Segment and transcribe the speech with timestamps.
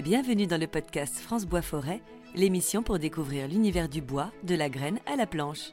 [0.00, 2.00] Bienvenue dans le podcast France Bois Forêt,
[2.34, 5.72] l'émission pour découvrir l'univers du bois, de la graine à la planche.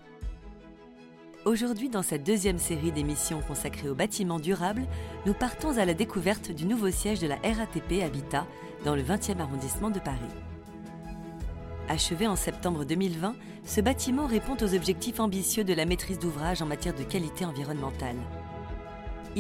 [1.45, 4.85] Aujourd'hui, dans cette deuxième série d'émissions consacrées aux bâtiments durables,
[5.25, 8.45] nous partons à la découverte du nouveau siège de la RATP Habitat
[8.83, 10.19] dans le 20e arrondissement de Paris.
[11.87, 16.65] Achevé en septembre 2020, ce bâtiment répond aux objectifs ambitieux de la maîtrise d'ouvrage en
[16.65, 18.17] matière de qualité environnementale.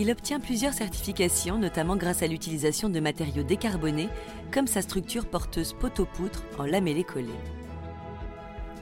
[0.01, 4.07] Il obtient plusieurs certifications, notamment grâce à l'utilisation de matériaux décarbonés,
[4.49, 7.33] comme sa structure porteuse poteau-poutre en lamellé-collé.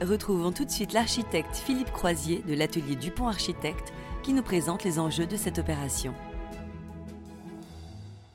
[0.00, 3.92] Retrouvons tout de suite l'architecte Philippe Croisier de l'atelier Dupont Architecte
[4.22, 6.14] qui nous présente les enjeux de cette opération.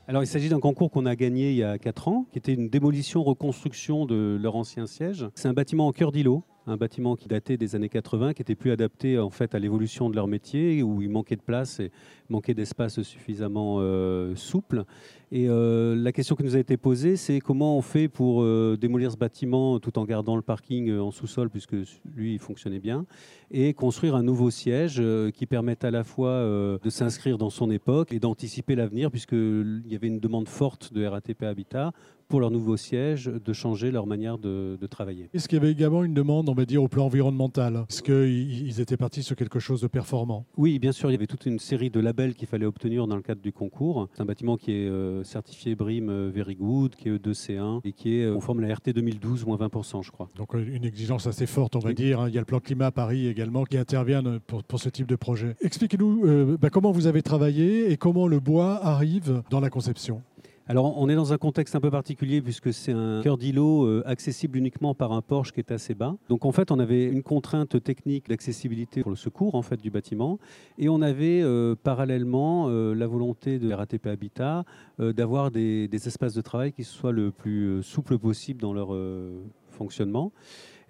[0.06, 2.52] Alors, il s'agit d'un concours qu'on a gagné il y a 4 ans, qui était
[2.52, 5.26] une démolition-reconstruction de leur ancien siège.
[5.34, 8.54] C'est un bâtiment en cœur d'îlot, un bâtiment qui datait des années 80, qui était
[8.54, 11.90] plus adapté en fait à l'évolution de leur métier, où il manquait de place et
[12.30, 14.84] manquait d'espace suffisamment euh, souple.
[15.30, 18.78] Et euh, la question qui nous a été posée, c'est comment on fait pour euh,
[18.80, 21.74] démolir ce bâtiment tout en gardant le parking en sous-sol, puisque
[22.14, 23.04] lui, il fonctionnait bien,
[23.50, 25.02] et construire un nouveau siège
[25.34, 29.94] qui permette à la fois de s'inscrire dans son époque et d'anticiper l'avenir, puisqu'il y
[29.94, 31.92] avait une demande forte de RATP Habitat
[32.34, 35.30] pour leur nouveau siège de changer leur manière de, travailler.
[35.32, 37.86] Est-ce qu'il y avait également une demande, on va dire, au plan environnemental?
[37.88, 40.46] Est-ce qu'ils étaient partis sur quelque chose de performant?
[40.56, 43.14] Oui, bien sûr, il y avait toute une série de labels qu'il fallait obtenir dans
[43.14, 44.08] le cadre du concours.
[44.14, 47.92] C'est un bâtiment qui est euh, certifié BRIM euh, Very Good, qui est E2C1 et
[47.92, 50.28] qui est conforme à la RT 2012, moins 20%, je crois.
[50.34, 52.18] Donc euh, une exigence assez forte, on va dire.
[52.18, 52.28] Hein.
[52.28, 55.14] Il y a le plan climat à Paris également qui intervient pour, ce type de
[55.14, 55.54] projet.
[55.60, 60.20] Expliquez-nous bah, comment vous avez travaillé et comment le bois arrive dans la conception?
[60.66, 64.02] Alors, on est dans un contexte un peu particulier puisque c'est un cœur d'îlot euh,
[64.06, 66.16] accessible uniquement par un porche qui est assez bas.
[66.30, 69.90] Donc, en fait, on avait une contrainte technique d'accessibilité pour le secours en fait du
[69.90, 70.38] bâtiment,
[70.78, 74.64] et on avait euh, parallèlement euh, la volonté de RATP Habitat
[74.98, 78.94] d'avoir des, des, espaces de travail qui soient le plus souple possible dans leur
[79.74, 80.32] fonctionnement.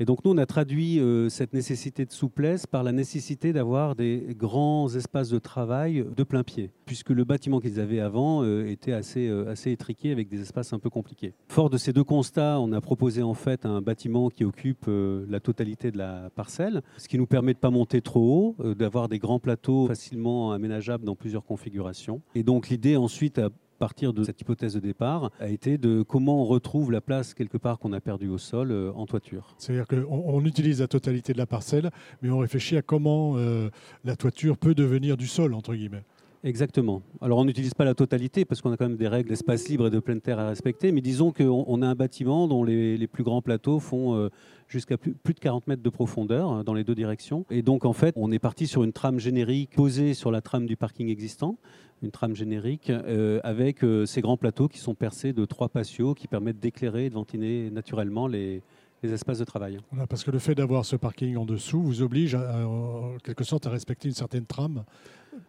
[0.01, 3.95] Et donc nous, on a traduit euh, cette nécessité de souplesse par la nécessité d'avoir
[3.95, 8.67] des grands espaces de travail de plein pied, puisque le bâtiment qu'ils avaient avant euh,
[8.67, 11.35] était assez, euh, assez étriqué avec des espaces un peu compliqués.
[11.49, 15.41] Fort de ces deux constats, on a proposé en fait un bâtiment qui occupe la
[15.41, 19.09] totalité de la parcelle, ce qui nous permet de ne pas monter trop haut, d'avoir
[19.09, 22.21] des grands plateaux facilement aménageables dans plusieurs configurations.
[22.35, 26.43] Et donc l'idée ensuite a partir de cette hypothèse de départ a été de comment
[26.43, 29.55] on retrouve la place quelque part qu'on a perdue au sol euh, en toiture.
[29.59, 31.91] C'est-à-dire qu'on on utilise la totalité de la parcelle,
[32.23, 33.71] mais on réfléchit à comment euh,
[34.05, 36.05] la toiture peut devenir du sol, entre guillemets.
[36.45, 37.01] Exactement.
[37.23, 39.87] Alors on n'utilise pas la totalité parce qu'on a quand même des règles d'espace libre
[39.87, 43.25] et de pleine terre à respecter, mais disons qu'on a un bâtiment dont les, plus
[43.25, 44.29] grands plateaux font euh,
[44.69, 47.47] jusqu'à plus, de 40 mètres de profondeur hein, dans les deux directions.
[47.49, 50.67] Et donc en fait, on est parti sur une trame générique posée sur la trame
[50.67, 51.57] du parking existant
[52.03, 56.13] une trame générique euh, avec euh, ces grands plateaux qui sont percés de trois patios
[56.15, 58.61] qui permettent d'éclairer et de ventiler naturellement les,
[59.03, 59.79] espaces de travail.
[60.09, 63.71] parce que le fait d'avoir ce parking en dessous vous oblige en quelque sorte à
[63.71, 64.83] respecter une certaine trame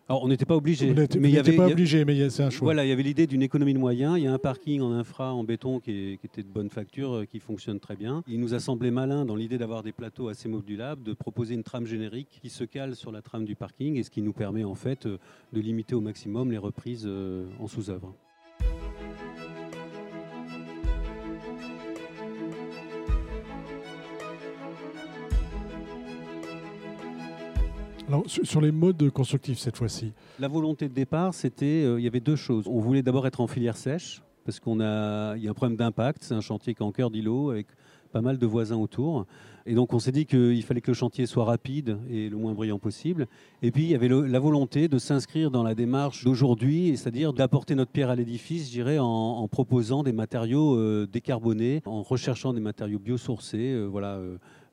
[0.07, 0.93] alors, on n'était pas obligé.
[0.93, 2.65] mais il y avait, pas obligé, mais c'est un choix.
[2.65, 4.17] Voilà, il y avait l'idée d'une économie de moyens.
[4.17, 7.25] Il y a un parking en infra, en béton, qui, était de bonne facture, euh,
[7.25, 8.23] qui fonctionne très bien.
[8.27, 11.63] Il nous a semblé malin, dans l'idée d'avoir des plateaux assez modulables, de proposer une
[11.63, 14.63] trame générique qui se cale sur la trame du parking et ce qui nous permet
[14.63, 15.17] en fait euh,
[15.53, 18.13] de limiter au maximum les reprises euh, en sous-œuvre.
[28.43, 32.19] Sur les modes constructifs cette fois-ci La volonté de départ, c'était, euh, il y avait
[32.19, 32.67] deux choses.
[32.67, 36.23] On voulait d'abord être en filière sèche, parce qu'il y a un problème d'impact.
[36.23, 37.67] C'est un chantier qui est en cœur d'îlot, avec
[38.11, 39.25] pas mal de voisins autour.
[39.65, 42.53] Et donc on s'est dit qu'il fallait que le chantier soit rapide et le moins
[42.53, 43.27] brillant possible.
[43.61, 47.75] Et puis il y avait la volonté de s'inscrire dans la démarche d'aujourd'hui, c'est-à-dire d'apporter
[47.75, 52.61] notre pierre à l'édifice, je dirais, en, proposant des matériaux euh, décarbonés, en recherchant des
[52.61, 53.73] matériaux biosourcés.
[53.73, 54.19] Euh, voilà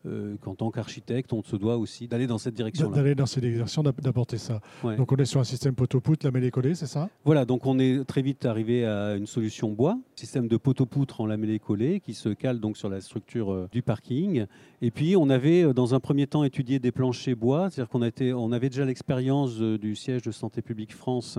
[0.04, 2.96] euh, qu'en tant qu'architecte, on se doit aussi d'aller dans cette direction-là.
[2.96, 4.60] D'aller dans cette direction, d'apporter ça.
[4.82, 7.08] Donc on est sur un système poteau-poutre, lamellé collé, c'est ça?
[7.24, 11.26] Voilà, donc on est très vite arrivé à une solution bois, système de poteau-poutre en
[11.26, 14.46] lamellé collé qui se cale donc sur la structure euh, du parking.
[14.80, 18.02] Et puis on avait euh, dans un premier temps étudié des planchers bois, c'est-à-dire qu'on
[18.02, 21.38] on avait déjà l'expérience du siège de Santé publique France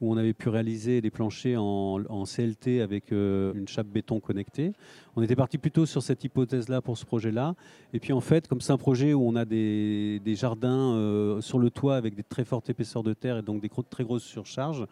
[0.00, 4.72] où on avait pu réaliser des planchers en, en CLT avec une chape béton connectée.
[5.16, 7.54] On était parti plutôt sur cette hypothèse-là pour ce projet-là.
[7.92, 11.58] Et puis en fait, comme c'est un projet où on a des, jardins euh, sur
[11.58, 14.84] le toit avec des très fortes épaisseurs de terre et donc des très grosses surcharges,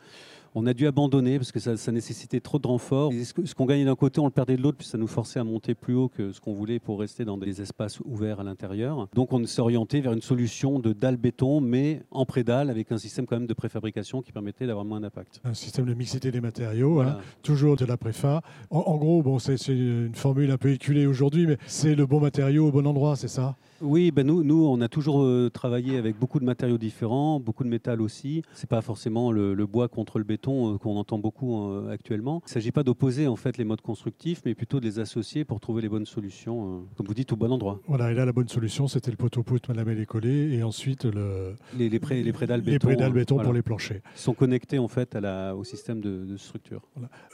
[0.54, 3.12] On a dû abandonner parce que ça, nécessitait trop de renforts.
[3.12, 5.44] ce qu'on gagnait d'un côté, on le perdait de l'autre, puis ça nous forçait à
[5.44, 9.08] monter plus haut que ce qu'on voulait pour rester dans des espaces ouverts à l'intérieur.
[9.14, 12.98] Donc on s'est orienté vers une solution de dalle béton, mais en prédalle, avec un
[12.98, 15.40] système quand même de préfabrication qui permettait d'avoir moins d'impact.
[15.44, 17.18] Un système de mixité des matériaux, hein.
[17.42, 18.42] toujours de la préfa.
[18.70, 22.68] En, gros, bon, c'est une formule un peu éculée aujourd'hui, mais c'est le bon matériau
[22.68, 23.56] au bon endroit, c'est ça?
[23.84, 27.64] Oui, ben nous, nous, on a toujours euh, travaillé avec beaucoup de matériaux différents, beaucoup
[27.64, 28.42] de métal aussi.
[28.54, 32.40] C'est pas forcément le, bois contre le béton euh, qu'on entend beaucoup euh, actuellement.
[32.44, 35.44] Il ne s'agit pas d'opposer en fait les modes constructifs, mais plutôt de les associer
[35.44, 37.80] pour trouver les bonnes solutions, comme vous dites, au bon endroit.
[37.86, 41.88] Voilà, et là la bonne solution, c'était le poteau-poutre Malamel collé, et ensuite le les,
[41.88, 44.00] les, pré, les prédales béton, les prédales béton pour les planchers.
[44.16, 46.82] Ils sont connectés en fait à la, au système de, structure.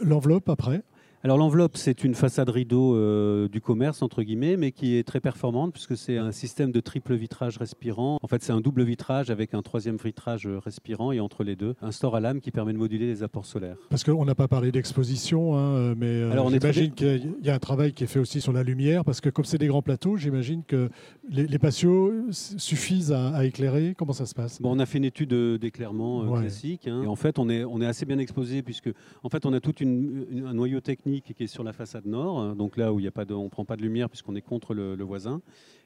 [0.01, 0.83] L'enveloppe après?
[1.25, 5.19] Alors l'enveloppe, c'est une façade rideau euh, du commerce, entre guillemets, mais qui est très
[5.19, 8.19] performante puisque c'est un système de triple vitrage respirant.
[8.23, 11.75] En fait, c'est un double vitrage avec un troisième vitrage respirant et entre les deux,
[11.83, 13.77] un store à lame qui permet de moduler les apports solaires.
[13.91, 17.93] Parce qu'on n'a pas parlé d'exposition, hein, mais euh, j'imagine qu'il y a un travail
[17.93, 20.63] qui est fait aussi sur la lumière parce que comme c'est des grands plateaux, j'imagine
[20.63, 20.89] que
[21.29, 23.95] les, patios suffisent à, éclairer.
[23.99, 24.63] Comment ça se passe?
[24.63, 26.87] Bon, On a fait une étude euh, d'éclairement classique.
[26.87, 28.91] Hein, et en fait, on est, on est assez bien exposé puisque
[29.25, 32.55] en fait, on a tout un noyau technique qui est sur la façade nord, hein,
[32.55, 34.43] donc là où il y a pas on ne prend pas de lumière puisqu'on est
[34.43, 35.41] contre le, voisin.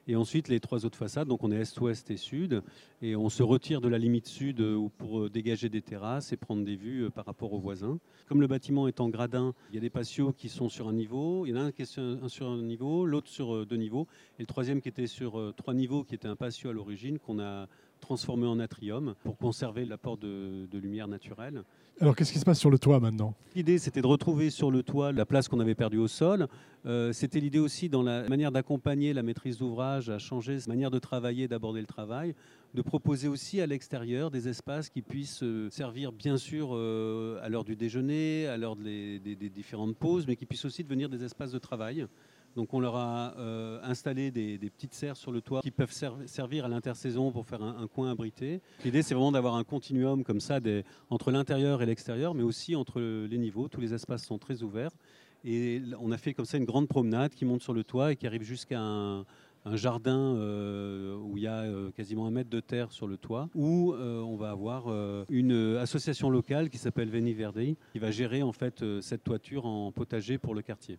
[0.07, 2.61] Et ensuite les trois autres façades, donc on est est, ouest et sud,
[3.01, 6.37] et on se retire de la limite sud euh, pour euh, dégager des terrasses et
[6.37, 7.99] prendre des vues euh, par rapport aux voisins.
[8.27, 10.93] Comme le bâtiment est en gradin, il y a des patios qui sont sur un
[10.93, 14.07] niveau, il y en a un qui est sur un niveau, l'autre sur deux niveaux,
[14.39, 17.39] et le troisième qui était sur trois niveaux, qui était un patio à l'origine, qu'on
[17.39, 17.67] a
[18.03, 21.63] transformé en atrium pour conserver l'apport de, lumière naturelle.
[22.01, 24.81] Alors qu'est-ce qui se passe sur le toit maintenant L'idée c'était de retrouver sur le
[24.81, 26.47] toit la place qu'on avait perdue au sol.
[26.85, 30.89] Euh, c'était l'idée aussi dans la manière d'accompagner la maîtrise d'ouvrage à changer sa manière
[30.89, 32.33] de travailler, d'aborder le travail,
[32.73, 37.49] de proposer aussi à l'extérieur des espaces qui puissent euh, servir bien sûr euh, à
[37.49, 41.23] l'heure du déjeuner, à l'heure des, des différentes pauses, mais qui puissent aussi devenir des
[41.23, 42.07] espaces de travail.
[42.55, 45.93] Donc on leur a euh, installé des, petites serres sur le toit qui peuvent
[46.25, 48.61] servir à l'intersaison pour faire un, coin abrité.
[48.83, 50.59] L'idée c'est vraiment d'avoir un continuum comme ça
[51.09, 53.67] entre l'intérieur et l'extérieur, mais aussi entre les niveaux.
[53.67, 54.91] Tous les espaces sont très ouverts.
[55.45, 58.15] Et on a fait comme ça une grande promenade qui monte sur le toit et
[58.15, 59.25] qui arrive jusqu'à un,
[59.65, 63.17] un jardin euh, où il y a euh, quasiment un mètre de terre sur le
[63.17, 64.83] toit, où euh, on va avoir
[65.29, 69.91] une association locale qui s'appelle Veni Verdi, qui va gérer en fait cette toiture en
[69.91, 70.97] potager pour le quartier.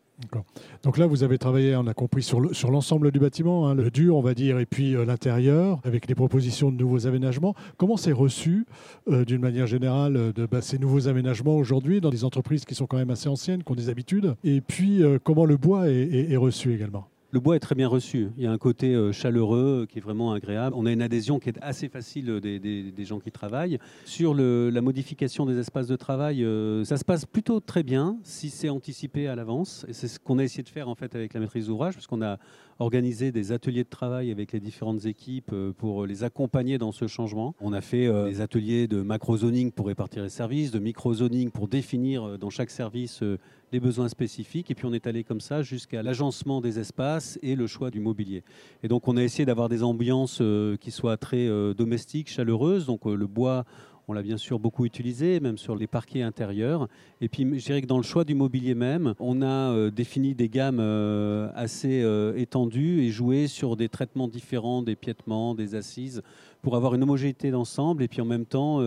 [0.82, 4.16] Donc là, vous avez travaillé, on a compris, sur l'ensemble du bâtiment, hein, le dur,
[4.16, 7.54] on va dire, et puis l'intérieur, avec les propositions de nouveaux aménagements.
[7.76, 8.66] Comment c'est reçu,
[9.06, 12.98] d'une manière générale, de bah, ces nouveaux aménagements aujourd'hui dans des entreprises qui sont quand
[12.98, 14.34] même assez anciennes, qui ont des habitudes?
[14.44, 17.08] Et puis, comment le bois est reçu également?
[17.34, 18.28] Le bois est très bien reçu.
[18.36, 20.76] Il y a un côté euh, chaleureux euh, qui est vraiment agréable.
[20.78, 23.80] On a une adhésion qui est assez facile euh, des, gens qui travaillent.
[24.04, 26.46] Sur la modification des espaces de travail,
[26.84, 29.84] ça se passe plutôt très bien si c'est anticipé à l'avance.
[29.88, 32.22] Et c'est ce qu'on a essayé de faire en fait avec la maîtrise d'ouvrage, puisqu'on
[32.22, 32.38] a
[32.78, 37.54] organisé des ateliers de travail avec les différentes équipes pour les accompagner dans ce changement.
[37.60, 42.38] On a fait des ateliers de macro-zoning pour répartir les services, de micro-zoning pour définir
[42.38, 43.22] dans chaque service
[43.72, 44.70] les besoins spécifiques.
[44.70, 48.00] Et puis on est allé comme ça jusqu'à l'agencement des espaces et le choix du
[48.00, 48.42] mobilier.
[48.82, 52.86] Et donc on a essayé d'avoir des ambiances euh, qui soient très euh, domestiques, chaleureuses.
[52.86, 53.64] Donc euh, le bois,
[54.08, 56.88] on l'a bien sûr beaucoup utilisé, même sur les parquets intérieurs.
[57.20, 60.50] Et puis, je dirais que dans le choix du mobilier même, on a défini des
[60.50, 60.78] gammes
[61.54, 62.04] assez
[62.36, 66.20] étendues et joué sur des traitements différents, des piétements, des assises,
[66.64, 68.80] pour avoir une homogénéité d'ensemble et puis en même temps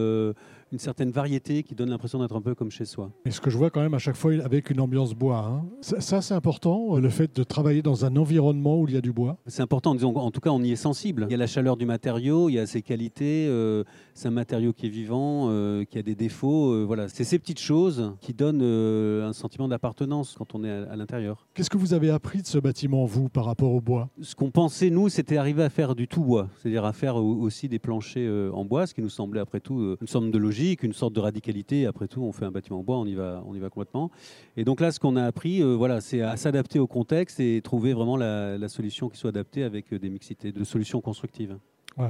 [0.71, 3.11] une certaine variété qui donne l'impression d'être un peu comme chez soi.
[3.25, 5.65] Et ce que je vois quand même à chaque fois avec une ambiance bois, hein.
[5.81, 9.01] ça, c'est important, euh, le fait de travailler dans un environnement où il y a
[9.01, 9.37] du bois.
[9.47, 11.25] C'est important, disons, en tout cas on y est sensible.
[11.29, 14.31] Il y a la chaleur du matériau, il y a ses qualités, euh, c'est un
[14.31, 16.85] matériau qui est vivant, euh, qui a des défauts.
[16.85, 21.47] voilà, c'est ces petites choses qui donnent un sentiment d'appartenance quand on est à, l'intérieur.
[21.53, 24.09] Qu'est-ce que vous avez appris de ce bâtiment, vous, par rapport au bois?
[24.21, 27.66] Ce qu'on pensait, nous, c'était arriver à faire du tout bois, c'est-à-dire à faire aussi
[27.67, 30.93] des planchers en bois, ce qui nous semblait après tout une sorte de logique une
[30.93, 31.85] sorte de radicalité.
[31.85, 34.11] Après tout, on fait un bâtiment en bois, on y va, on y va complètement.
[34.55, 37.61] Et donc là, ce qu'on a appris, euh, voilà, c'est à s'adapter au contexte et
[37.61, 41.57] trouver vraiment la, solution qui soit adaptée avec euh, des mixités de solutions constructives.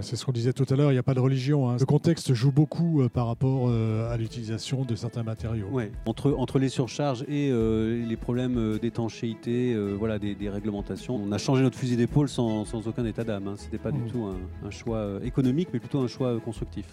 [0.01, 1.69] C'est ce qu'on disait tout à l'heure, il n'y a pas de religion.
[1.69, 1.77] Hein.
[1.79, 5.67] Le contexte joue beaucoup euh, par rapport à l'utilisation de certains matériaux.
[5.71, 5.91] Ouais.
[6.05, 11.77] Entre, entre les surcharges et les problèmes d'étanchéité, voilà, des, réglementations, on a changé notre
[11.77, 13.47] fusil d'épaule sans, sans, aucun état d'âme.
[13.47, 13.55] Hein.
[13.57, 14.07] Ce n'était pas du mmh.
[14.07, 16.85] tout un, un choix économique, mais plutôt un choix constructif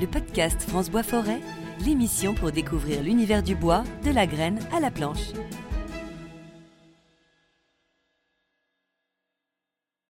[0.00, 1.40] le podcast France Bois Forêt,
[1.84, 5.32] l'émission pour découvrir l'univers du bois, de la graine à la planche.